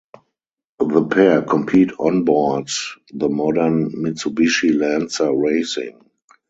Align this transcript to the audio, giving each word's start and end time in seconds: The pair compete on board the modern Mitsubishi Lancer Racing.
The 0.79 1.05
pair 1.05 1.43
compete 1.43 1.91
on 1.99 2.23
board 2.25 2.71
the 3.13 3.29
modern 3.29 3.91
Mitsubishi 3.91 4.75
Lancer 4.75 5.31
Racing. 5.31 6.09